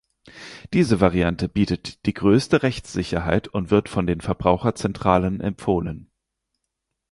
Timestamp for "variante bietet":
0.99-2.07